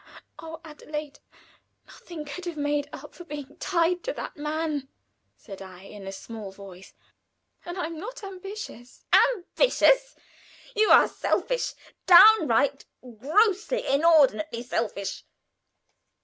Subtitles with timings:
[0.39, 0.61] "Oh!
[0.63, 1.19] Adelaide,
[1.85, 4.87] nothing could have made up for being tied to that man,"
[5.37, 6.95] said I, in a small voice;
[7.65, 10.15] "and I am not ambitious." "Ambitious!
[10.75, 11.75] You are selfish
[12.07, 12.85] downright,
[13.19, 15.23] grossly, inordinately selfish.